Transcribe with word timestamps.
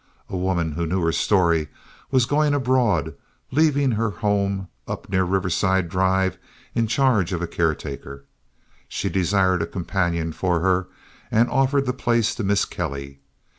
A 0.29 0.35
woman 0.35 0.71
who 0.71 0.87
knew 0.87 0.99
her 1.03 1.11
story 1.11 1.67
was 2.09 2.25
going 2.25 2.55
abroad, 2.55 3.13
leaving 3.51 3.91
her 3.91 4.09
home 4.09 4.67
up 4.87 5.07
near 5.11 5.23
Riverside 5.23 5.89
Drive 5.89 6.39
in 6.73 6.87
charge 6.87 7.31
of 7.33 7.41
a 7.43 7.45
caretaker. 7.45 8.25
She 8.87 9.09
desired 9.09 9.61
a 9.61 9.67
companion 9.67 10.31
for 10.31 10.59
her, 10.61 10.87
and 11.29 11.51
offered 11.51 11.85
the 11.85 11.93
place 11.93 12.33
to 12.33 12.43
Miss 12.43 12.65
Kelly. 12.65 13.19